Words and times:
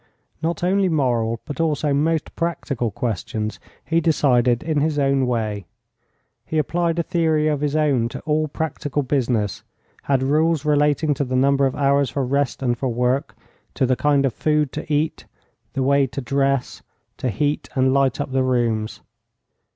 Not 0.41 0.63
only 0.63 0.89
moral, 0.89 1.41
but 1.45 1.61
also 1.61 1.93
most 1.93 2.35
practical 2.35 2.89
questions 2.89 3.59
he 3.85 4.01
decided 4.01 4.63
in 4.63 4.81
his 4.81 4.97
own 4.97 5.27
way. 5.27 5.67
He 6.43 6.57
applied 6.57 6.97
a 6.97 7.03
theory 7.03 7.47
of 7.47 7.61
his 7.61 7.75
own 7.75 8.09
to 8.09 8.19
all 8.21 8.47
practical 8.47 9.03
business, 9.03 9.61
had 10.01 10.23
rules 10.23 10.65
relating 10.65 11.13
to 11.13 11.23
the 11.23 11.35
number 11.35 11.67
of 11.67 11.75
hours 11.75 12.09
for 12.09 12.25
rest 12.25 12.63
and 12.63 12.75
for 12.75 12.89
work, 12.89 13.35
to 13.75 13.85
the 13.85 13.95
kind 13.95 14.25
of 14.25 14.33
food 14.33 14.71
to 14.71 14.91
eat, 14.91 15.25
the 15.73 15.83
way 15.83 16.07
to 16.07 16.19
dress, 16.19 16.81
to 17.17 17.29
heat 17.29 17.69
and 17.75 17.93
light 17.93 18.19
up 18.19 18.31
the 18.31 18.41
rooms. 18.41 19.01